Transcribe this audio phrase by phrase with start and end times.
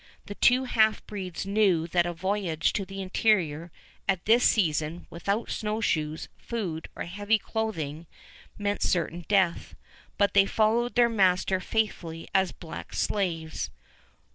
[0.25, 3.71] The two half breeds knew that a voyage to the interior
[4.07, 8.07] at this season without snowshoes, food, or heavy clothing,
[8.57, 9.75] meant certain death;
[10.17, 13.69] but they followed their master faithfully as black slaves.